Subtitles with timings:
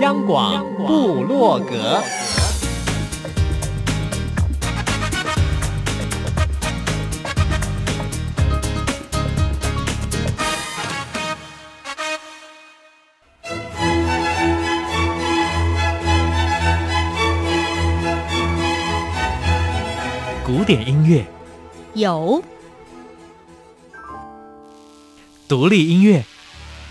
[0.00, 2.02] 央广布洛格，
[20.44, 21.24] 古典音乐。
[21.94, 22.42] 有，
[25.48, 26.22] 独立音乐。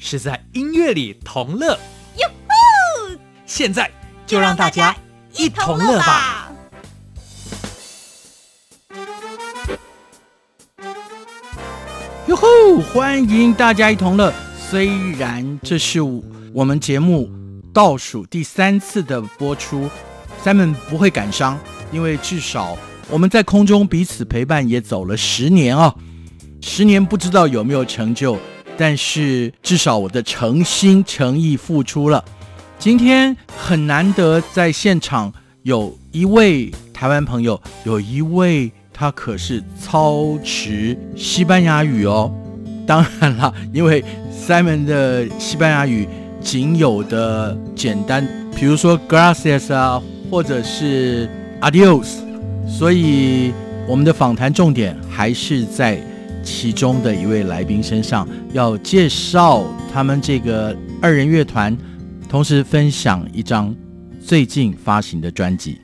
[0.00, 1.76] 是在音乐里同乐，
[2.16, 3.18] 哟吼！
[3.44, 3.90] 现在
[4.26, 4.94] 就让大家
[5.34, 6.52] 一同乐吧！
[12.28, 12.46] 哟吼！
[12.94, 14.32] 欢迎大家一同乐。
[14.70, 16.00] 虽然这是
[16.52, 17.28] 我们节目
[17.74, 19.90] 倒数第三次的播出
[20.44, 21.58] ，Simon 不会感伤，
[21.90, 22.78] 因为至少
[23.10, 25.92] 我们在空中彼此陪伴也走了十年啊、
[26.60, 28.38] 十年不知道有没有成就。
[28.78, 32.24] 但是至少我的诚心诚意付出了。
[32.78, 35.32] 今天很难得在现场
[35.64, 42.32] 有一位台湾朋友，有一位他可是操持西班牙语哦。
[42.86, 46.08] 当然了，因为 Simon 的西班牙语
[46.40, 51.28] 仅有的简单，比如说 Gracias 啊，或者是
[51.60, 52.06] Adios，
[52.68, 53.52] 所以
[53.88, 56.00] 我们的访谈重点还是在。
[56.48, 61.76] 其中的一位来宾身上，要介绍他们这个二人乐团，
[62.26, 63.72] 同时分享一张
[64.18, 65.78] 最近发行的专辑。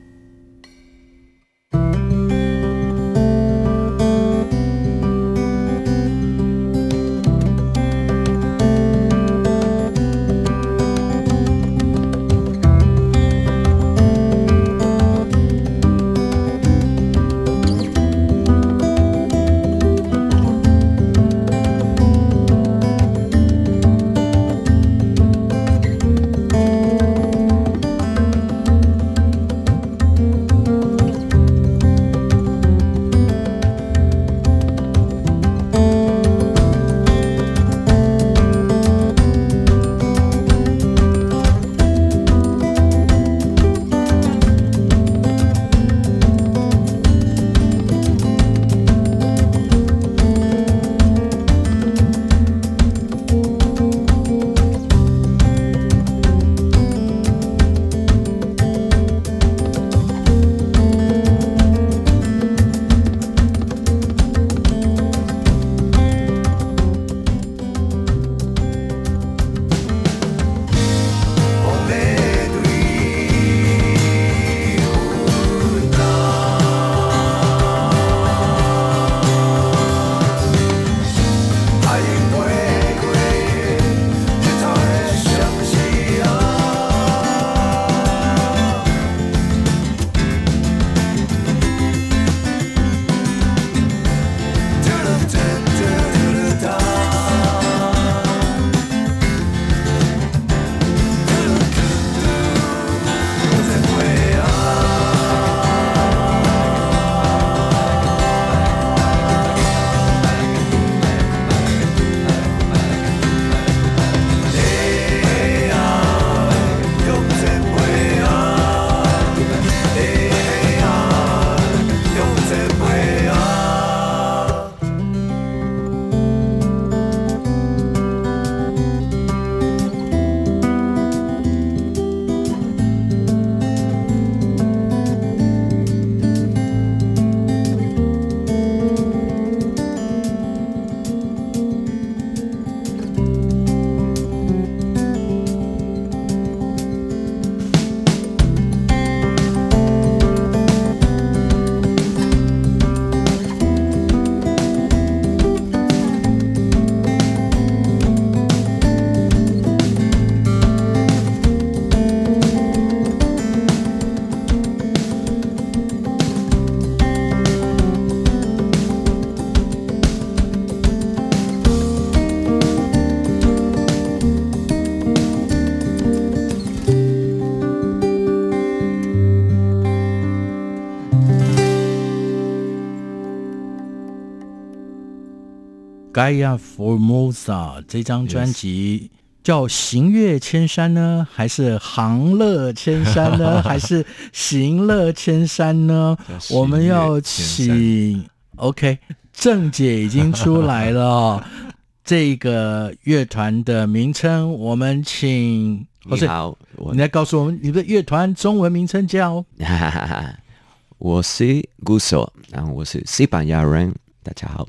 [186.15, 189.11] Gaia Formosa 这张专辑
[189.43, 196.17] 叫行乐千山呢，还是行乐千山呢， 还是行乐千山呢？
[196.51, 198.25] 我们要请
[198.55, 198.97] OK
[199.33, 201.45] 郑姐已经出来了，
[202.05, 206.57] 这个乐团的名称，我们请你好，
[206.93, 209.43] 你来告诉我们你的乐团中文名称叫？
[210.97, 214.65] 我是鼓手，然后我是西班牙人，大家好。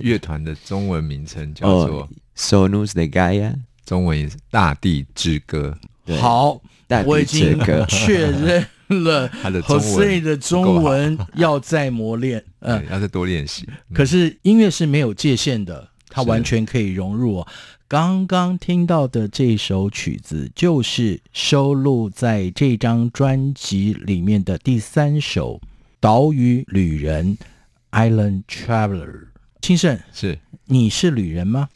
[0.00, 3.54] 乐团的中文名称叫做 Sonus de Gaia，
[3.84, 5.76] 中文也是《大地之歌》。
[6.16, 6.60] 好，
[7.06, 7.58] 我已经
[7.88, 8.66] 确认
[9.04, 13.68] 了， 他的 Jose 的中文要再磨练， 嗯，要再多练习。
[13.94, 17.40] 可是音乐是没有界限的，它完全可以融入。
[17.40, 17.48] 哦
[17.90, 25.54] 刚刚听到的这首曲子，就是收录在这张专辑里面的第三首
[25.98, 27.36] 《岛屿旅人》
[27.90, 29.29] （Island Traveler）。
[29.60, 31.68] 清盛，是你是旅人吗？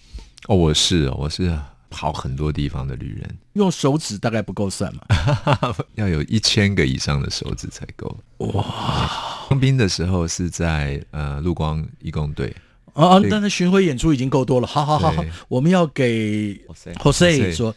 [0.48, 1.58] 哦，我是，我是
[1.90, 3.38] 跑很多地方的旅人。
[3.54, 5.02] 用手指大概不够算嘛，
[5.94, 8.18] 要有一千个以上的手指才够。
[8.38, 9.46] 哇！
[9.48, 12.54] 当兵的时候是在呃陆光义工队。
[12.94, 14.66] 哦哦，但是巡回演出已经够多了。
[14.66, 16.54] 好好好好，我们要给
[17.00, 17.74] Jose 说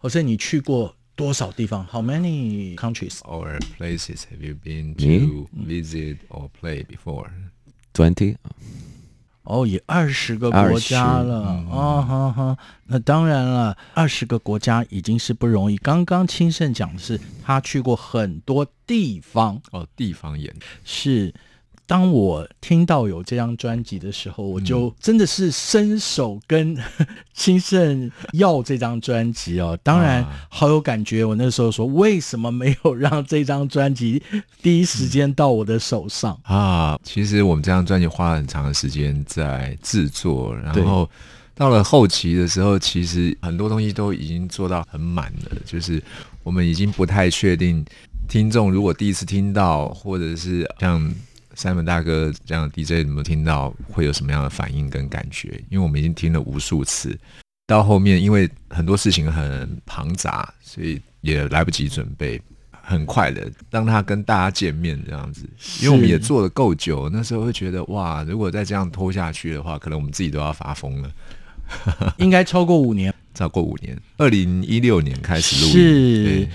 [0.00, 7.28] ，Jose 你去过多少地方？How many countries or places have you been to visit or play before?
[7.92, 8.36] Twenty.
[9.44, 12.02] 哦，也二十个国家了啊！
[12.02, 15.76] 哈、嗯、哈、哦，那当然了，二十个国家已经是不容易。
[15.78, 20.54] 刚刚清盛讲的是他去过很多地方哦，地方演
[20.84, 21.32] 是。
[21.86, 26.74] 当我听到有这张专辑的时候，我就真的是伸手跟
[27.34, 29.78] 清盛要这张专辑哦。
[29.82, 31.22] 当然好有感觉。
[31.24, 34.22] 我那时候说，为什么没有让这张专辑
[34.62, 36.98] 第一时间到我的手上啊？
[37.04, 41.08] 其实我们这张专辑花了很长的时间在制作，然后
[41.54, 46.02] 到了后期的时候，其实很多东西都已经做到很满了，就是
[46.42, 47.84] 我们已经不太确定
[48.26, 51.14] 听众如果第一次听到，或者是像。
[51.56, 55.48] Simon 大哥这样的 DJ 有没有听到会有什么样的反应跟感觉？
[55.70, 57.18] 因为我们已经听了无数次，
[57.66, 62.40] 到后面因为很多事情很庞杂，所以也来不及准备。
[62.86, 65.48] 很快的，当他跟大家见面这样子，
[65.80, 71.10] 因为我们也做得够久，那时候会觉得哇，如果再这样拖下去的话，可能我们自己都要发疯了。
[72.18, 75.72] 应该超过五年， 超过五年，二零一六年开始录音。
[75.72, 76.48] 是。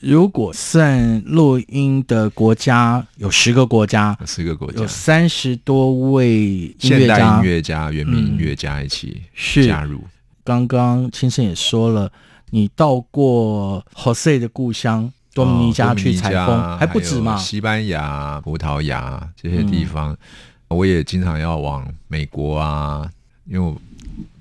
[0.00, 9.22] 如果算录音的国家，有十个国家，十个国家，有三十多位音乐家、现代音乐家、原民音乐家一起
[9.66, 9.98] 加入。
[9.98, 10.10] 嗯、
[10.44, 12.10] 刚刚青生也说了，
[12.50, 17.36] 你到过 Jose 的故乡多米尼加去采风，哦、还不止嘛？
[17.36, 20.12] 西班牙、葡萄牙这些地方，
[20.68, 23.08] 嗯、我也经常要往美国啊，
[23.46, 23.76] 因为我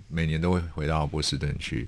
[0.10, 1.88] 每年都会回到波士顿去。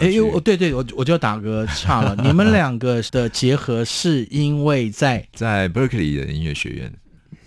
[0.00, 2.16] 哎呦，哦，对对，我我就打个岔了。
[2.22, 6.92] 你们两个的结合是因为在 在 Berkeley 的音乐学院，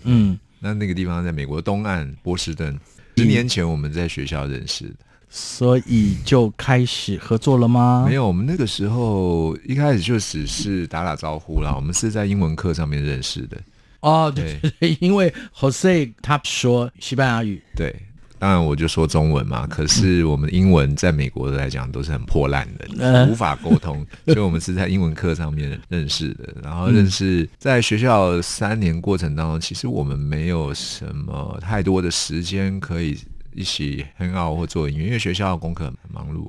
[0.04, 2.78] 嗯，那那个地方在美国东岸波士顿。
[3.16, 4.94] 十年前我们在学校认识的，
[5.28, 8.04] 所以就开始合作了吗？
[8.08, 11.72] 没有，我们那个时候一开始就只是打打招呼啦。
[11.74, 13.56] 我们是在英文课上面认识的。
[14.02, 17.92] 哦，对，对， 因为 Jose 他说西班牙语，对。
[18.38, 19.66] 当然，我就说中文嘛。
[19.66, 24.06] 可是我们英文在美国来讲都是很破烂的，无法沟通。
[24.26, 26.54] 所以我们是在英文课上面认识的。
[26.62, 33.18] 然后认识在学校三年过程当中，其实我们没有什么太多的时间可以
[33.54, 36.48] 一起 hang out 或做音乐，因为学校功课很忙碌。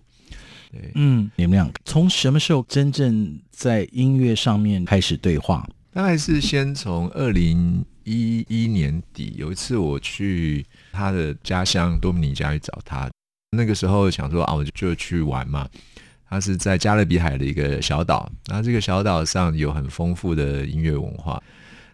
[0.72, 5.68] 对，嗯，你们俩从什么时候真正在音乐上面开始对话？
[5.92, 10.64] 大概是先从二零一一年底有一次我去。
[10.92, 13.10] 他的家乡多米尼加去找他，
[13.52, 15.68] 那个时候想说啊，我就就去玩嘛。
[16.32, 21.42] 他是在加勒比海的一个小岛，然后这个小岛上有很丰富的音乐文化，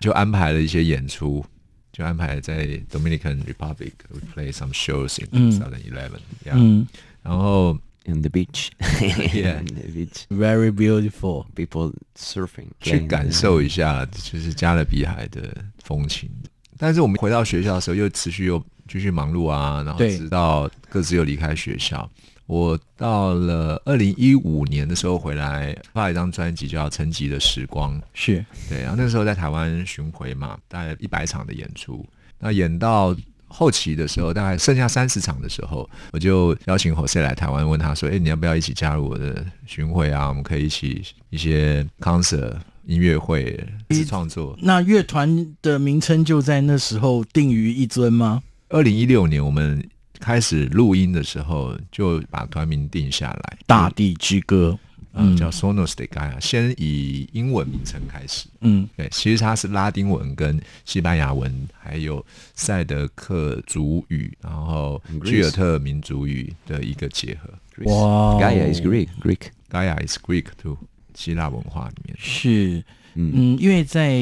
[0.02, 1.46] 就安排了一些演出，
[1.94, 3.94] 就安排在 Dominican Republic.
[4.10, 6.10] We play some shows in 2011。
[6.52, 6.86] 嗯，
[7.24, 11.46] 然后 in the beach，yeah，in the beach，very beautiful.
[11.56, 16.30] People surfing，去感受一下就是加勒比海的风情。
[16.78, 18.62] 但是我们回到学校的时候，又持续又。
[18.88, 22.10] 继续忙碌啊，然后直到各自又离开学校。
[22.48, 28.82] 我到了二零一五年的时候回来，发了一张专辑叫《沉寂的时光》，是对。
[28.82, 32.06] 然后那个时候在台湾巡回嘛，大概一百场的演出。
[32.38, 33.16] 那演到
[33.48, 40.28] 后期的时候，大概剩下三十场的时候，我就邀请 Jose 来台湾，问他说：“哎，你要不要一起加入我的巡回啊？
[40.28, 48.44] 我们可以一起一些 concert 音乐会一起创作。”那乐团的名称就在那时候定于一尊吗？
[48.76, 49.82] 二零一六年，我们
[50.20, 54.78] 开始录音的时候，就把团名定下来，《大地之歌》。
[55.14, 58.50] 嗯，叫 Sonos de Gaia，先以英文名称开始。
[58.60, 67.50] 嗯，对，其实它是拉丁文跟西班牙文，还有赛德克族语，然后居尔特民族语的一个结合。
[67.86, 70.78] 哇，Gaia is Greek，Greek，Gaia is Greek too，
[71.14, 72.84] 希腊文化里面是，
[73.16, 74.22] 嗯，因为在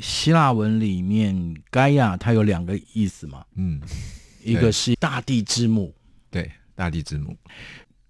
[0.00, 1.34] 希腊文里面
[1.70, 3.80] ，Gaia 它有两个意思嘛，嗯，
[4.44, 5.92] 一个是大地之母，
[6.30, 7.36] 对，大地之母。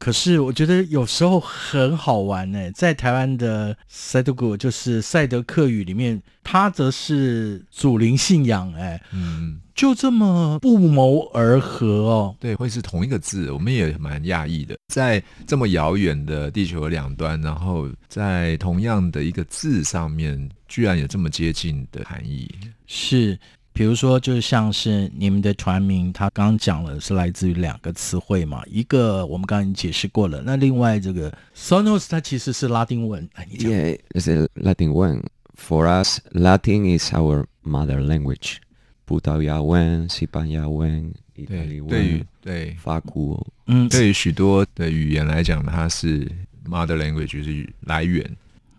[0.02, 12.36] 可是我觉得有时候很好玩呢，在台湾的赛德古就是赛德克语里面，它则是祖灵信仰，哎，嗯，就这么不谋而合哦。
[12.40, 22.50] 对，会是同一个字，我们也蛮讶异的，在这么遥远的地球的两端，然后在同样的一个字上面，居然有这么接近的含义，
[22.88, 23.38] 是。
[23.72, 33.70] 比如说，就像是你们的团名，他刚刚讲了是来自于两个词汇嘛，一个我们刚刚已经解释过了，那另外这个 Sonos 它其实是拉丁文，哎，你讲。
[33.70, 35.22] Yeah, it's a Latin one.
[35.56, 38.56] For us, Latin is our mother language.
[39.04, 46.26] 葡萄牙文、西班牙文、意大利文、对于对法国，嗯，对于许多的语言来讲，它是
[46.66, 48.24] mother language 就是来源。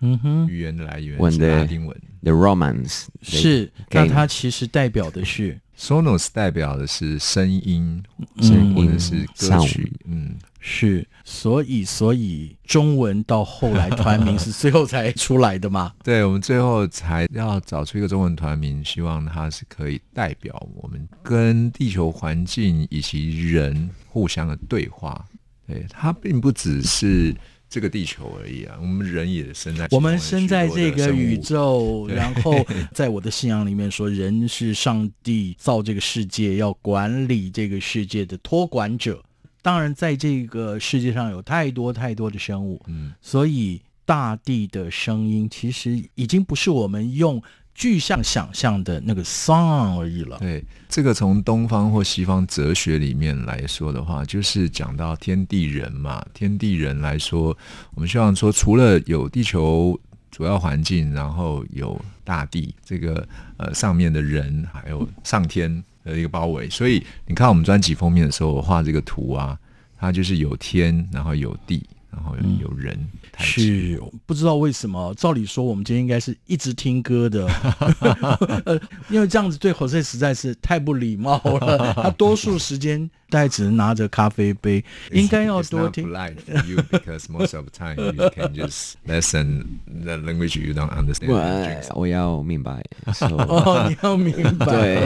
[0.05, 1.97] 嗯哼，语言的来源是拉丁文。
[2.21, 8.03] The Romance 是，那它其实代表的是 Sonos，代表的是声音，
[8.41, 9.91] 声音或者是歌曲。
[10.05, 15.93] 嗯，是，所以所以中文到后来团名是最后才出来的嘛？
[16.03, 25.25] 对，我们最后才要找出一个中文团名，希望它是可以代表我们跟地球环境以及人互相的对话。
[25.65, 27.33] 对，它并不只是。
[27.73, 39.23] 这个地球而已啊，我们人也生在，我们生在这个宇宙，然后在我的信仰里面说，人是上帝造这个世界，要管理这个世界的托管者。
[39.63, 47.41] 当然，在这个世界上有太多太多的生物，嗯，所以大地的声音其实已经不是我们用。
[47.75, 50.37] 具象想象的那个 song 而已了。
[50.39, 56.23] 对，这个从东方或西方哲学里面来说的话，就是讲到天地人嘛。
[56.33, 57.57] 天地人来说，
[57.95, 59.99] 我们希望说，除了有地球
[60.29, 63.27] 主要环境，然后有大地这个
[63.57, 66.69] 呃上面的人，还有上天的一个包围。
[66.69, 69.57] 所以你看我们专辑封面的时候，我画这个图啊，
[69.97, 71.83] 它就是有天，然后有地。
[72.15, 77.47] 然后有人、嗯、是不知道为什么，照理说我们今天应该是一直听歌的，
[78.65, 78.79] 呃
[79.09, 81.93] 因为这样子对 Jose 实在是太不礼貌了。
[81.95, 86.07] 他多数时间大概只能拿着咖啡杯，应该要多听。
[86.07, 91.83] You because most of the time you can just listen the language you don't understand.
[91.95, 92.83] 我要明白。
[93.19, 94.65] 哦，你要明白。
[94.67, 95.01] 对，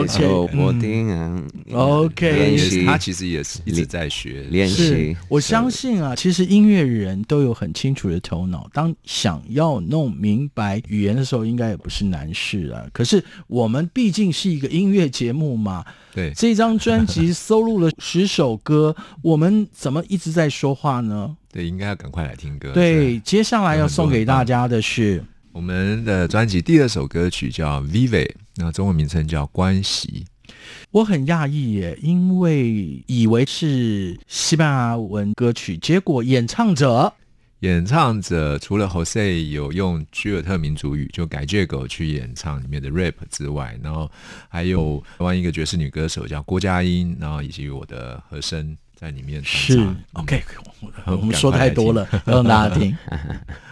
[0.58, 1.42] 我听啊。
[1.72, 5.16] OK，他其实也是一直在学练习。
[5.30, 6.98] 我相信啊，其实音乐人。
[6.98, 12.84] 人都有很清楚的头脑，当想要弄明白语言的时候，应该也不是难事啊。
[12.92, 15.86] 可是我们毕竟是一个音乐节目嘛，
[16.18, 21.38] 对，这张专辑收录了十首歌，我们怎么一直在说话呢？
[21.54, 22.72] 对，应该要赶快来听歌。
[22.74, 30.26] 对，接下来要送给大家的是我们的专辑第二首歌曲叫《Vive》，那中文名称叫《关系》。
[30.90, 37.14] 我很讶异耶，因为以为是西班牙文歌曲，结果演唱者
[37.62, 44.10] 演唱者除了 Jose 有用居尔特民族语就改借狗去演唱里面的 rap 之外，然后
[44.48, 49.52] 还有台湾一个爵士女歌手叫郭佳音，然后以及我的和声在里面唱。
[49.52, 50.44] 是 OK，
[51.06, 52.96] 我们说太多了，让大家听。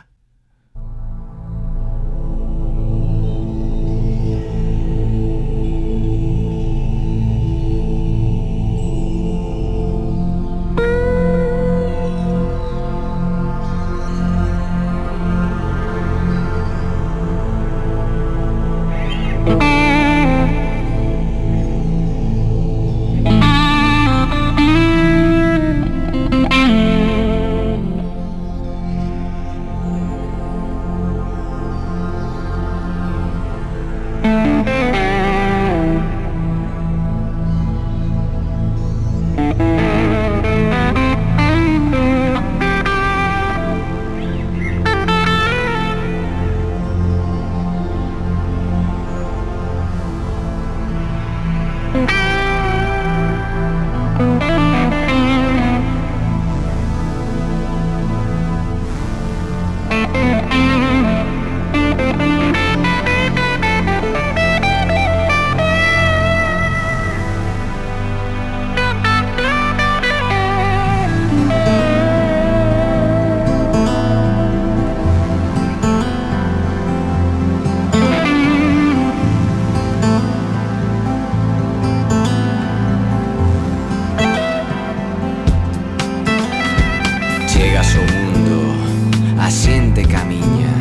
[89.96, 90.74] xente camiña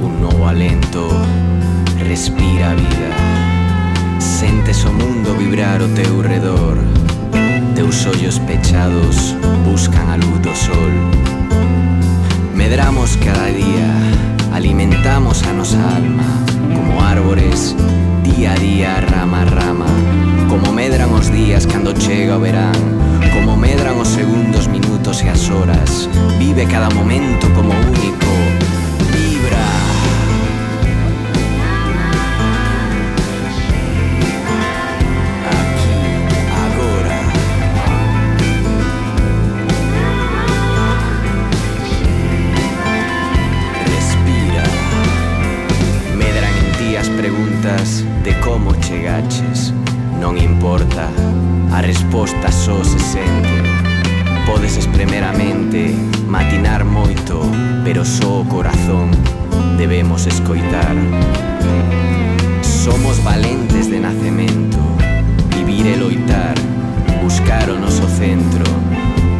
[0.00, 1.08] Un novo alento
[1.98, 3.10] Respira a vida.
[4.18, 6.76] Sentes o mundo vibrar o teu redor.
[7.74, 10.92] Teus ollos pechados buscan a luz do sol.
[12.54, 13.88] Medramos cada día
[14.52, 16.28] Alimentamos a nosa alma
[16.74, 17.74] Como árbores
[18.22, 19.86] Día a día, rama a rama.
[20.48, 22.76] Como medran os días cando chega o verán.
[23.34, 24.81] Como medran os segundos minutos.
[26.38, 28.26] Vive cada momento como único,
[55.04, 55.96] Primeramente,
[56.28, 57.40] matinar moito,
[57.82, 59.10] pero só o corazón
[59.76, 60.94] debemos escoitar.
[62.62, 64.78] Somos valentes de nacemento,
[65.56, 66.54] vivir e loitar,
[67.20, 68.62] buscar o noso centro.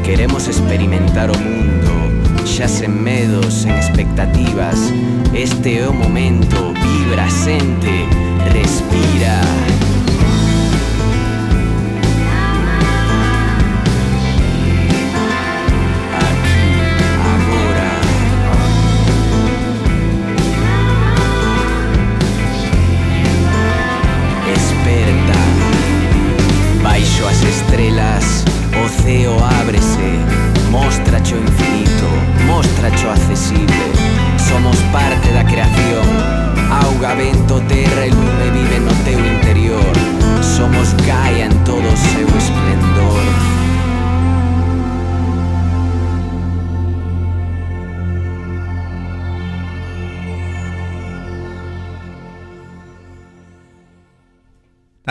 [0.03, 2.11] Queremos experimentar o mundo,
[2.45, 4.93] xa sen medos, sen expectativas.
[5.33, 8.11] Este é o momento, vibra, sente,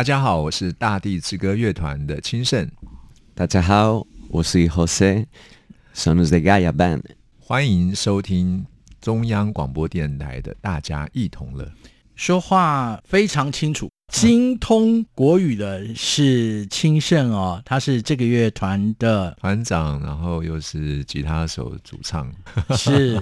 [0.02, 2.68] 大家好，我是大地之歌乐团的清盛，
[3.36, 5.28] 大家好，我是 Jose
[5.94, 7.04] Sonos de Gaia Band。
[7.38, 8.66] 欢迎收听
[9.00, 11.66] 中央广播电台的《大家一同乐》。
[12.16, 22.32] 说话非常清楚，精通国语的是清盛哦，他是这个乐团的团长，然后又是吉他手主唱，
[22.78, 23.19] 是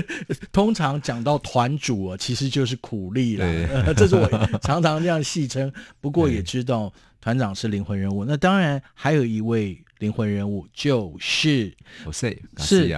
[0.50, 4.26] 通常讲到团主哦，其实就是苦力了，呃， 这是我
[4.62, 5.70] 常常这样戏称。
[6.00, 11.72] 不过也知道团长是灵魂人物，那当然还有一位灵魂人物就是
[12.06, 12.88] ，Jose 是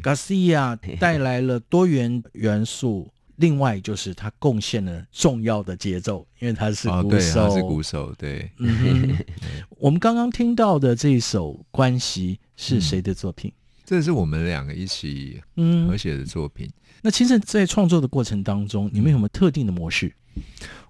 [0.00, 3.10] ，Garcia 带来了多元元素。
[3.36, 8.50] 另外就是他贡献了重要的节奏，因为他是鼓手，哦、他是鼓手，对。
[8.58, 9.16] 嗯，
[9.78, 13.50] 我们刚刚听到的这一首《关系》是谁的作品？
[13.50, 15.40] 嗯、这是我们两个一起
[15.88, 16.66] 合写的作品。
[16.66, 20.14] 嗯、那其实，在创作的过程当中，你们有没有特定的模式？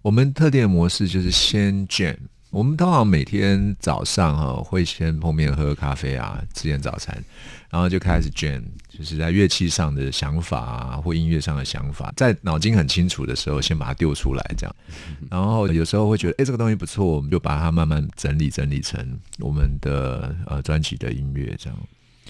[0.02, 2.16] 我们特定的模式就是先 jam。
[2.52, 7.16] 我们通常每天早上哈、哦、会先碰面喝咖啡啊，吃点早餐，
[7.70, 14.76] 然后就开始 jam，就是在乐器上的想法啊，或音乐上的想法，在脑筋很清楚的时候，先把它丢出来，这样。
[15.30, 21.78] 然后有时候会觉得，哎，这个东西不错，我们就把它慢慢整理整理成我们的呃专辑的音乐，这样。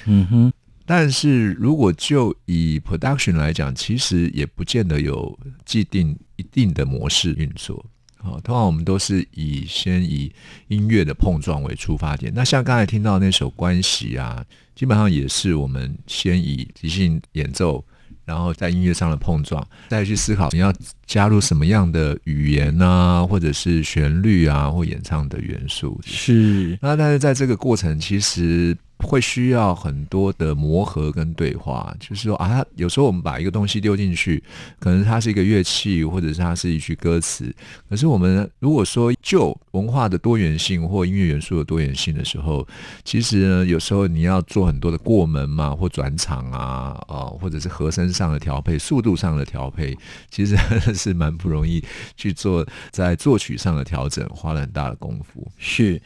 [0.05, 0.53] 嗯哼。
[0.87, 7.85] 但是如果就以 production 来讲，其实也不见得有既定一定的模式运作。
[8.23, 10.33] 好，通常我们都是以先以
[10.69, 12.33] 音乐的碰撞为出发点。
[12.35, 17.85] 那像刚才听到那首《关系》啊，基本上也是我们先以即兴演奏，
[18.25, 20.73] 然后在音乐上的碰撞，再去思考你要
[21.05, 26.01] 加入什么样的语言啊，或者是旋律啊，或演唱的元素。
[26.05, 26.79] 是。
[26.81, 28.77] 那但是在这个过程，其实。
[29.03, 34.43] 会需要很多的磨合跟对话，就是说啊，有时候我们把一个东西丢进去，
[34.79, 37.55] 可能它是一个乐器，或者是它是一句歌词。
[37.88, 42.67] 可是我们如果说就文化的多元性或音乐元素的多元性的时候，
[43.05, 49.97] 其实呢，有时候你要做很多的过门嘛，或转场啊，哦，或者是和声上的调配、速度上的调配，
[50.31, 50.57] 其实
[50.95, 51.83] 是蛮不容易
[52.17, 55.51] 去做，在作曲上的调整，花了很大的功夫。
[55.59, 56.01] 是。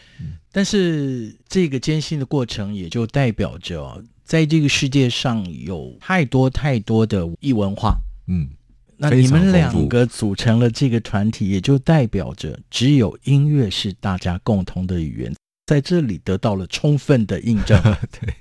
[0.57, 7.99] 嗯但是这个艰辛的过程，也就代表着，在这个世界上有太多太多的异文化。
[8.27, 8.49] 嗯，
[8.97, 15.35] 那你们两个组成了这个团体，也就代表着只有音乐是大家共同的语言，
[15.67, 17.79] 在这里得到了充分的印证。
[18.19, 18.35] 对，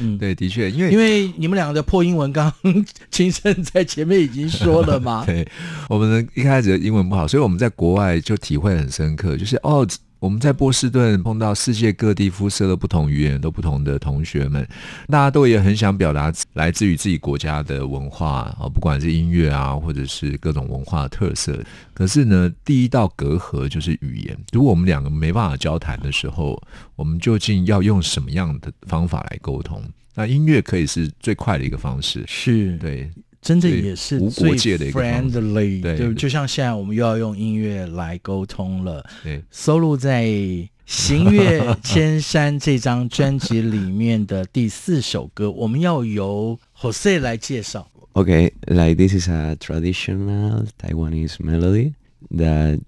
[0.00, 5.22] 嗯，对，的确，因为因为你们两个的破英文，刚刚清盛在前面已经说了嘛。
[5.30, 5.46] 对，
[5.88, 9.86] 我们的一开始的英文不好，所以我们在国外就体会很深刻，就是哦。
[10.24, 14.66] 我们在波士顿碰到世界各地肤色的不同语言都不同的同学们，
[15.08, 21.62] 大家都也很想表达来自于自己国家的文化啊，不管是音乐啊，或者是各种文化的特色。
[21.92, 24.34] 可是呢，第一道隔阂就是语言。
[24.50, 26.58] 如果我们两个没办法交谈的时候，
[26.96, 29.82] 我们究竟要用什么样的方法来沟通？
[30.14, 33.10] 那音乐可以是最快的一个方式，是对。
[33.44, 39.04] 真的也是无国界的一个 friendly，对，就就像现在我们又要用音乐来沟通了。
[39.22, 40.24] 对，收录在
[40.86, 47.86] 《行月千山》这张专辑里面的第四首歌，我们要由 Jose 来介绍。
[48.14, 51.92] Okay, like this is a traditional Taiwanese melody
[52.30, 52.80] that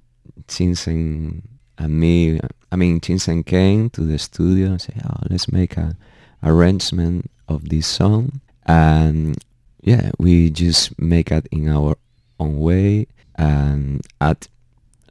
[0.48, 1.42] Chinsen
[1.76, 2.40] and me,
[2.70, 5.96] I mean Chinsen came to the studio and say, "Oh, let's make an
[6.42, 9.34] arrangement of this song." And
[9.82, 11.96] Yeah, we just make it in our
[12.38, 14.38] own way and add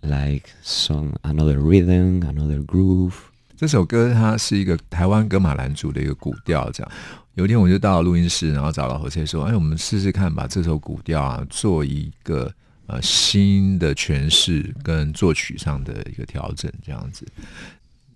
[0.01, 3.13] like some another rhythm, another groove.
[3.55, 6.91] 这首歌它是一个台湾格玛兰族的一个古调，这样。
[7.35, 12.53] 有一天我就到了录音室，然后找到何切说：“哎，我们试试看，把这首古调啊做一个
[12.87, 17.25] 呃新的诠释跟作曲上的一个调整，这样子。”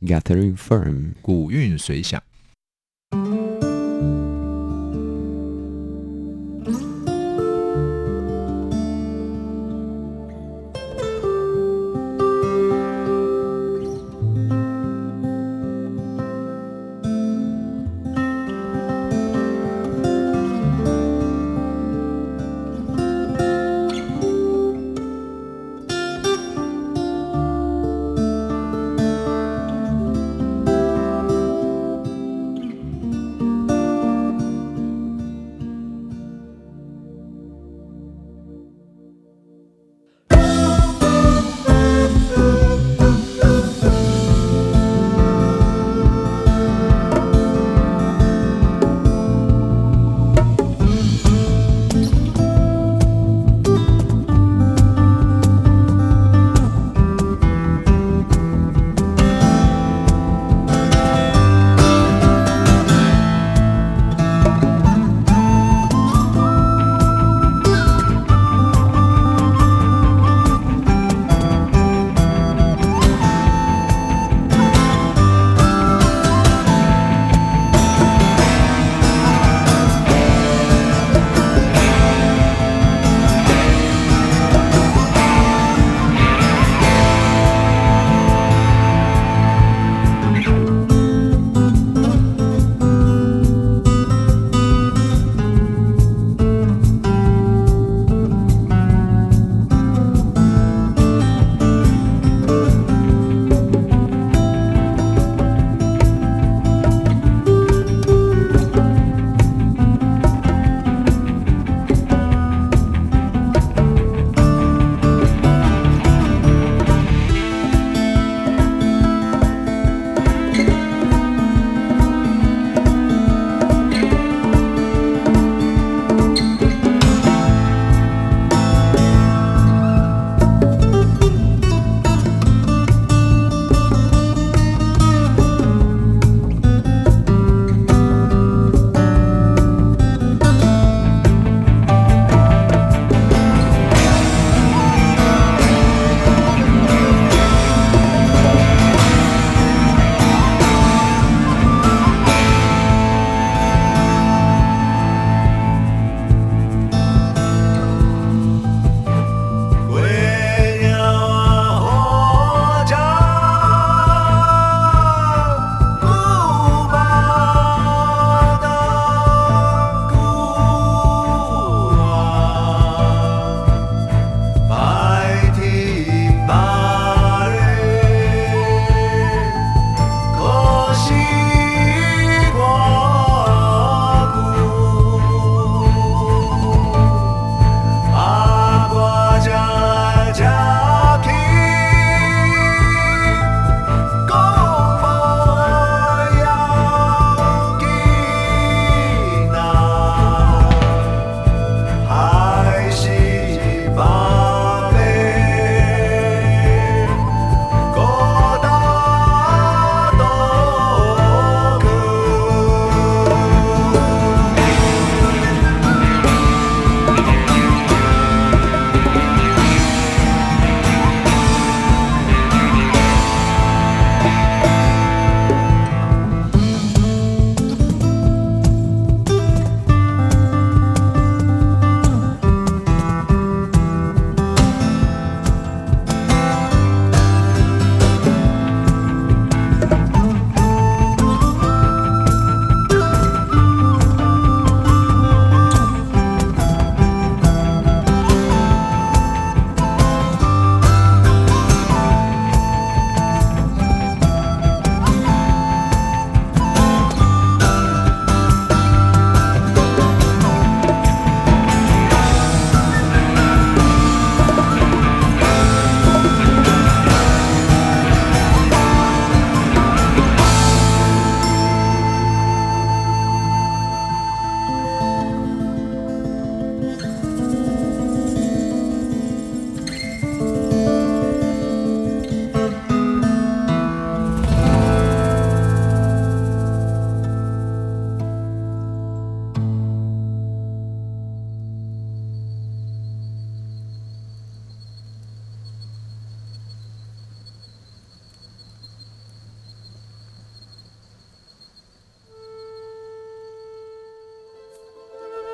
[0.02, 2.22] Gathering firm，古韵随响。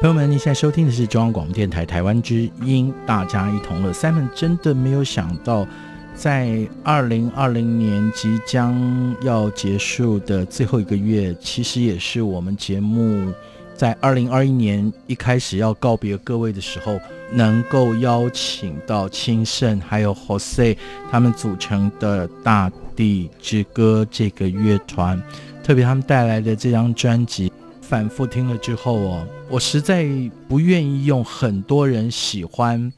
[0.05, 3.91] 朋友们，你现在收听的是中央广播电台台湾之音，大家一同乐。
[3.91, 5.67] Simon 真的没有想到，
[6.13, 8.75] 在二零二零年即将
[9.23, 13.33] 要结束的最后一个月，其实也是我们节目
[13.73, 16.99] 在二零二一年一开始要告别各位的时候，
[17.33, 20.77] 能够邀请到钦盛还有 Jose
[21.09, 25.19] 他们组成的大地之歌这个乐团，
[25.63, 27.51] 特别他们带来的这张专辑。
[27.81, 30.07] 反复听了之后哦，我实在
[30.47, 32.91] 不愿意用很多人喜欢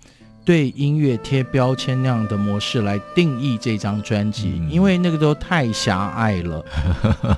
[0.45, 6.65] 对音乐贴标签那样的模式来定义这张专辑，嗯、因为那个都太狭隘了。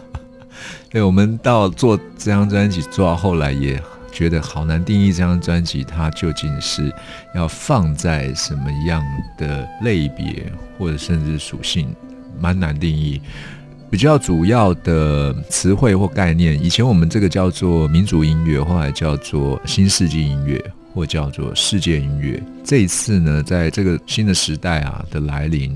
[0.91, 6.93] 对，我们到做这张专辑做到后来也觉得好难定义这张专辑，它究竟是
[7.33, 9.03] 要放在什么样
[9.37, 11.95] 的类别或者甚至属性，
[12.39, 13.21] 蛮难定义。
[13.89, 22.41] 比较主要的词汇或概念，以前我们这个叫做民族音乐，后来叫做新世纪音乐，或叫做世界音乐。
[22.63, 25.75] 这一次呢，在这个新的时代啊的来临，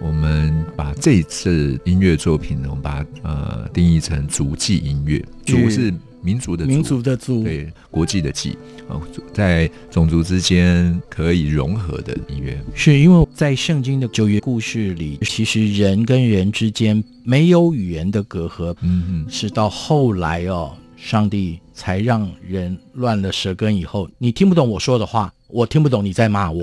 [0.00, 5.92] 我们把这一次音乐作品呢，我们把它呃定义成足迹音乐，足是。
[6.22, 8.56] 民族的族，民族的族，对，国际的际，
[8.88, 8.94] 啊，
[9.32, 26.62] 在种族之间可以融合的音乐，是因为在圣经的旧约故事里，其实人跟人之间没有语言的隔阂，嗯嗯，是到后来哦，上帝才让人乱了舌根以后，你听不懂我说的话，我听不懂你在骂我，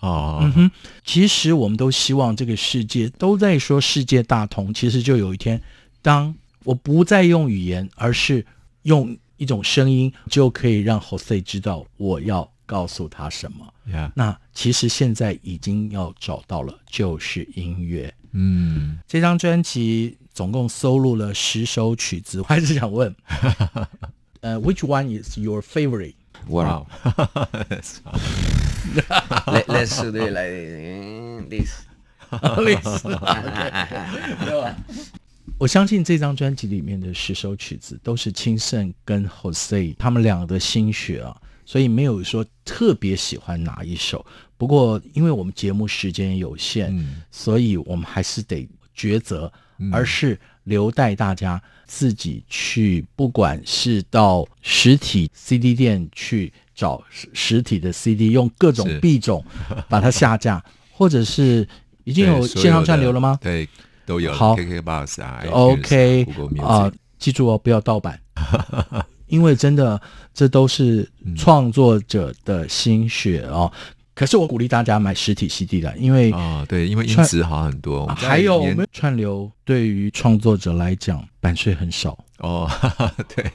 [0.00, 0.70] 哦，嗯哼，
[1.04, 5.58] 其实我们都希望这个世界都在说世界大同，其实就有一天，
[6.02, 6.34] 当
[6.64, 8.44] 我不再用语言，而是
[8.82, 13.66] 用一种声音就可以让 Jose 知道我要告诉他什么。
[14.14, 18.12] 那其实现在已经要找到了，就是音乐。
[18.32, 22.38] 嗯这张专辑总共收录了十首曲子。
[22.40, 23.12] 我还是想问，
[24.40, 27.98] 呃，which one is your favorite？well，let's
[30.00, 31.82] today like this。
[35.60, 44.24] 我相信这张专辑里面的十首曲子都是青盛跟 Jose 他们两个的心血啊，所以没有说特别喜欢哪一首。
[44.56, 59.44] 不过，因为我们节目时间有限，嗯、所以我们还是得抉择，嗯、而是留待大家自己去，不管是到实体 CD 店去找实体的 CD，用各种币种
[59.90, 61.68] 把它下架，或者是
[62.04, 63.38] 已经有线上串流了吗？
[63.42, 63.68] 对。
[64.10, 66.26] 都有好，KKBOX 啊，OK
[66.58, 68.18] 啊，记住哦，不要盗版，
[69.28, 70.00] 因为真的
[70.34, 73.70] 这都是创作者的心血哦。
[74.12, 78.04] 可是我鼓励大家买实体 CD 的，因为啊，对，因为音质好很多。
[78.08, 82.70] 还有串流对于创作者来讲，版税很少哦。
[83.34, 83.50] 对。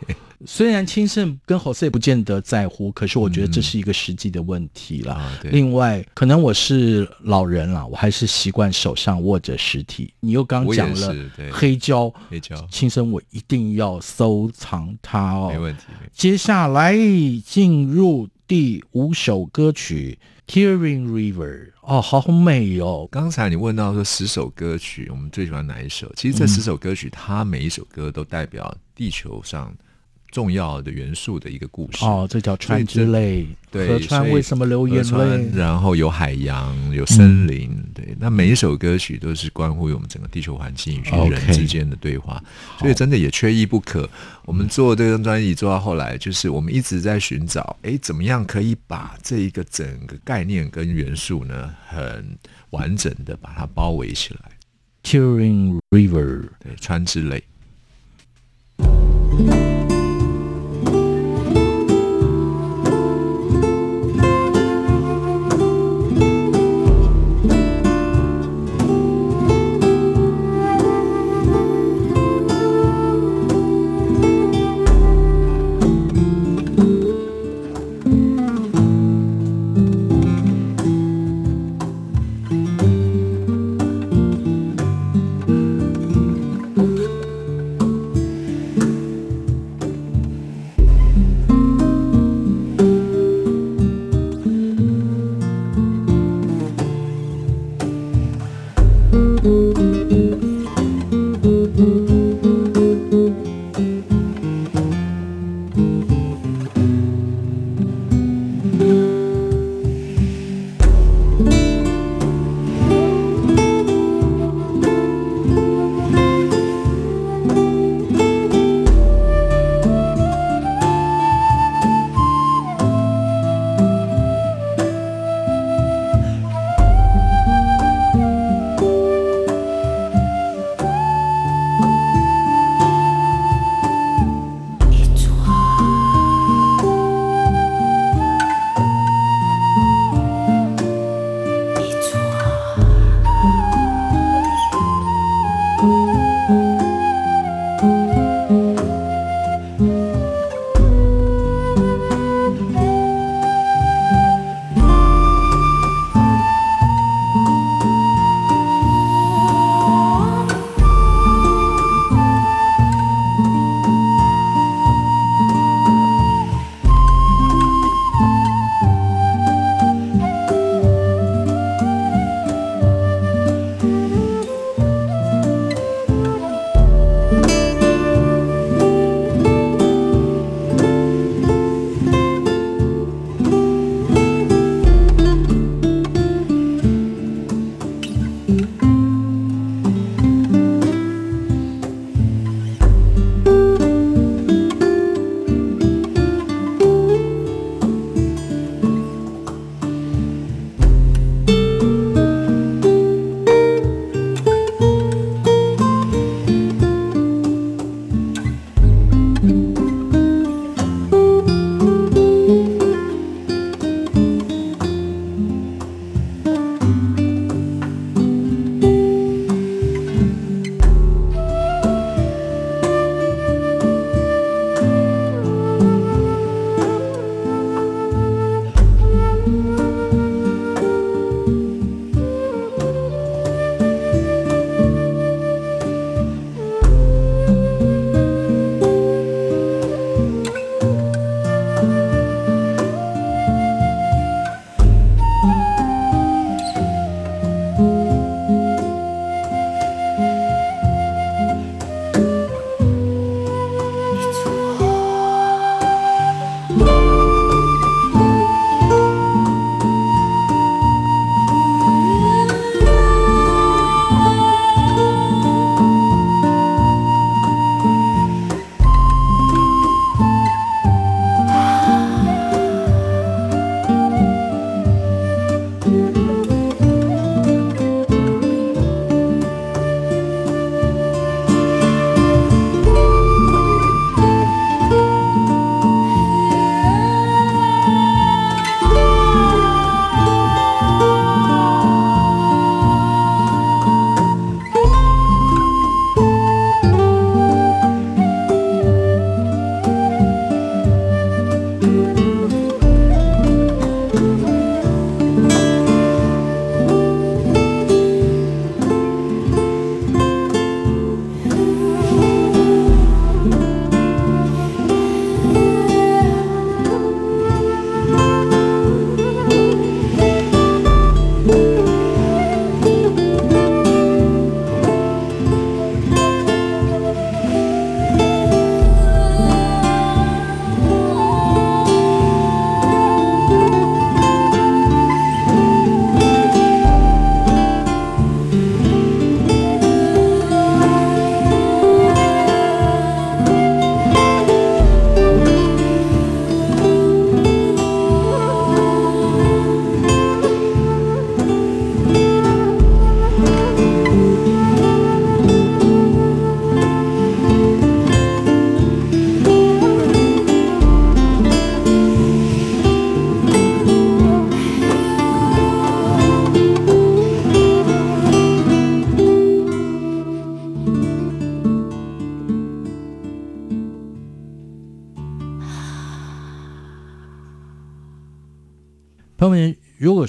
[0.46, 5.20] 虽然青盛跟 Jose 不见得在乎，可是我觉得这是一个实际的问题了。
[5.44, 10.14] 嗯、另外，可能我是老人了，我还是习惯手上握着实体。
[10.20, 11.16] 你又刚讲了
[11.52, 15.50] 黑胶，黑胶，青盛我一定要收藏它哦。
[15.52, 15.84] 没问题。
[16.14, 16.96] 接下来
[17.44, 20.20] 进入第五首歌曲
[20.54, 23.08] 《Tearing River》哦，好美哦。
[23.12, 26.12] 刚才你问到说十首歌曲，我们最喜欢哪一首？
[26.16, 29.72] 其实这十首歌曲，它每一首歌都代表地球上。
[30.36, 33.48] 重要的元素的一个故事哦，这叫川之泪。
[33.72, 35.50] 对，河川为什么流眼泪？
[35.56, 37.72] 然后有海洋，有森林。
[37.72, 42.44] 嗯、对，那每一首歌曲都是关乎于我们整个地球环境与人之间的对话.
[42.78, 44.10] 所以真的也缺一不可。
[44.44, 52.38] 我们做这张专辑做到后来，就是我们一直在寻找，哎，怎么样可以把这一个整个概念跟元素呢，很
[52.72, 54.52] 完整的把它包围起来。
[55.02, 57.42] Tearing River，对，川之泪。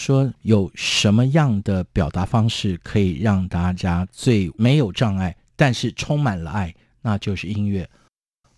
[0.07, 7.91] 说有什么样的表达方式可以让大家最没有障碍，但是充满了爱，那就是音乐。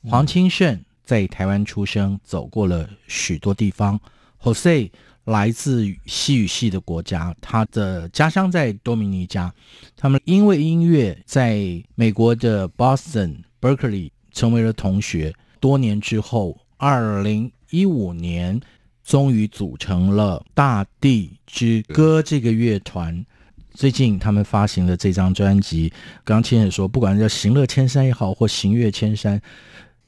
[0.03, 3.99] 黄清盛在台湾出生，走过了许多地方。
[4.43, 4.91] Jose
[5.25, 9.51] 来自西语系的国家，他的家乡在多米尼加。
[9.97, 15.33] 他们因为音乐，在美国的 Boston Berkeley 成为了同学。
[15.61, 18.61] 多年之后，二零一五年，
[19.09, 23.25] 终于组成了《大地之歌》这个乐团。
[23.73, 25.91] 最近他们发行了这张专辑。
[26.25, 29.41] 刚刚钦盛说，不管叫“行乐千山”也好，或“行乐千山”，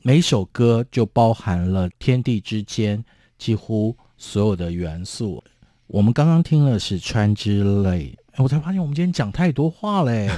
[0.04, 3.02] 每首歌就包含了天地之间
[3.38, 3.96] 几乎。
[4.18, 5.42] 所有的元素，
[5.86, 10.28] 我们刚刚听了是川之泪，我才发现我们今天讲太多话嘞，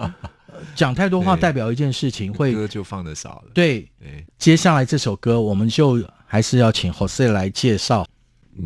[0.75, 3.51] 讲太多话代表一件事情会歌就放得少了。
[3.53, 8.07] 对，对，接下来这首歌我们就还是要请 Jose 来介绍。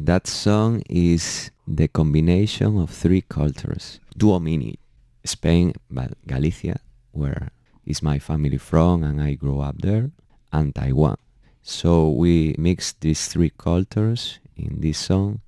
[0.05, 4.76] That song is the combination of three cultures: Duomini,
[5.24, 6.78] Spain, but Galicia,
[7.11, 7.47] where
[7.86, 10.11] is my family from, and I grew up there,
[10.51, 11.17] and Taiwan.
[11.63, 14.39] So we mixed these three cultures.
[14.59, 15.39] in this song,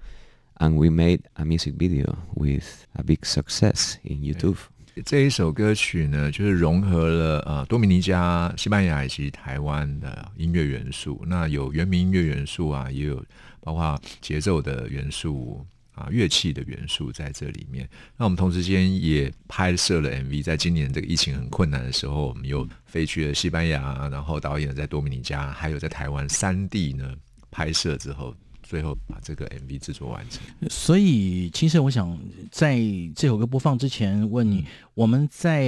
[0.59, 4.57] and we made a music video with a big success in YouTube.
[5.04, 11.22] 这一首歌曲呢，就是融合了呃多米尼加、西班牙以及台湾的音乐元素。
[11.26, 13.22] 那有原民音乐元素啊，也有
[13.60, 17.86] 包括节奏的元素啊、乐器的元素在这里面。
[18.16, 20.42] 那我们同时间也拍摄了 MV。
[20.42, 27.14] 在今年这个疫情很困难的时候，我们又飞去了西班牙，然后导演在多米尼加，还有在台湾三地呢
[27.50, 28.34] 拍摄之后。
[28.68, 30.42] 最后把这个 MV 制作完成。
[30.68, 32.18] 所以，其实我想
[32.50, 32.78] 在
[33.14, 35.64] 这首歌播放之前问你，嗯、我们在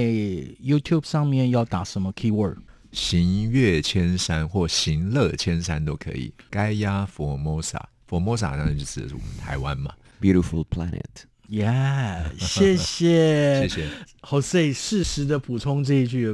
[0.61, 2.57] YouTube 上面要打什么 keyword？
[2.91, 6.33] 行乐千山或行乐千山都可以。
[6.51, 9.93] Gaia Formosa，Formosa 当然就是我们台湾嘛。
[10.19, 11.03] Beautiful planet。
[11.47, 13.87] Yeah， 谢谢，谢谢。
[14.21, 16.27] Jose 适时的补充这一句，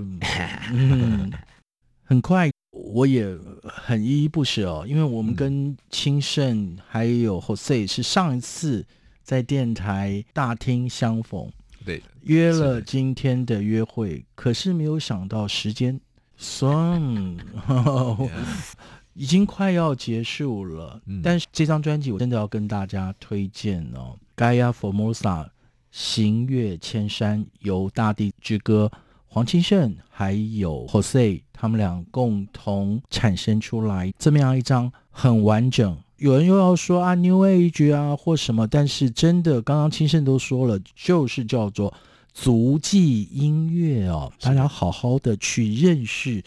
[0.71, 1.31] 嗯，
[2.03, 2.49] 很快。
[2.75, 3.25] 我也
[3.63, 8.85] 很依依不舍哦，因为我们跟清盛还有 Jose 是上一次
[9.23, 11.49] 在电台大厅相逢，
[11.85, 15.97] 对，约了今天的约会，可是没有想到时间
[16.37, 17.39] ，Song
[19.13, 21.01] 已经快要结束了。
[21.05, 25.47] 嗯、但是这张专辑我真的要跟大家推荐哦，《Gaia Formosa
[25.91, 28.91] 行乐千山游大地之歌》。
[29.35, 35.97] 黄钦盛还有 Jose，他们俩共同产生出来这么样一张很完整。
[36.15, 41.93] 有人又要说啊，New Age 啊或什么，但是真的，刚刚钦盛都说了，就是叫做
[42.33, 44.31] 足迹音乐哦。
[44.39, 46.41] 大家好好的去认识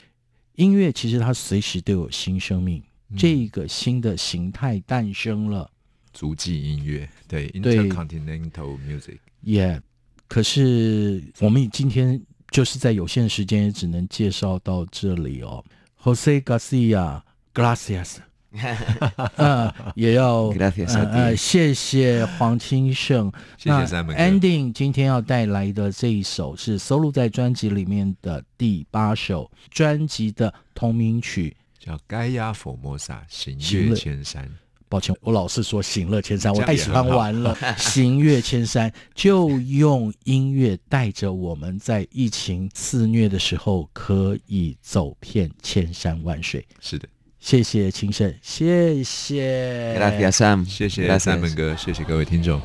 [0.54, 5.70] 音乐，其实它随时都有新生命，嗯、这个新的形态诞生了。
[6.14, 9.80] 足迹音乐，对，Intercontinental Music，也、yeah,
[10.26, 12.18] 可是我们今天。
[12.50, 15.64] 就是在有限的时间，也只能介绍到这里哦。
[16.02, 18.16] Jose Garcia，Gracias，
[19.36, 24.16] 呃，也要，Gracias，呃，呃，谢谢黄清盛，谢谢三门。
[24.16, 34.44] Ending 今天要带来的这一首是收录在专辑里面的第八首专辑的同名曲，叫《Gaia Formosa 行乐千山》。
[34.88, 37.56] 抱歉，我老是说行乐千山，我太喜欢玩了。
[37.76, 46.66] 行乐千山，就用音乐带着我们在疫情肆虐的时候，可以走遍千山万水。
[46.80, 47.06] 是的，
[47.38, 52.60] 谢谢青盛，谢谢，Gracias Sam，谢谢三门哥，谢谢各位听众。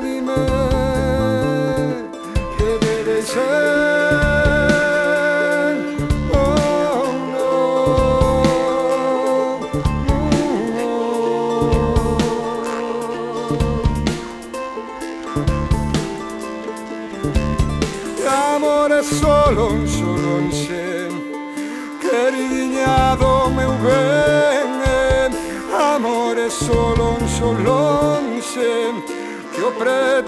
[0.00, 0.57] lágrimas.
[29.78, 30.27] sempre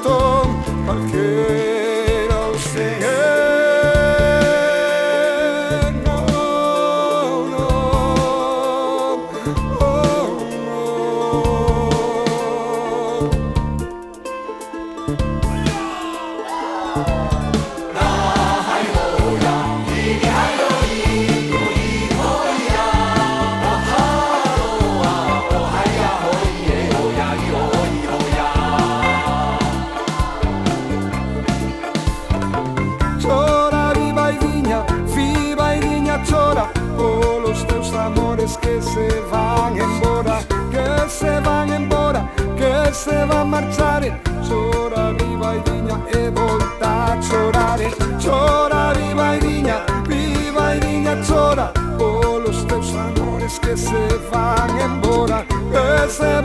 [53.91, 56.40] se van embora, que se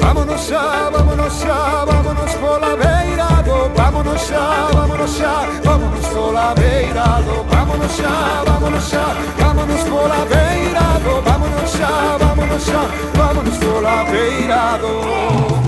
[0.00, 6.54] Vámonos ya, vámonos ya, vámonos por la beirado, vámonos ya, vámonos ya, vámonos por la
[6.54, 9.41] beirado, vámonos ya, vámonos ya.
[13.16, 15.61] vámonos por la beirado.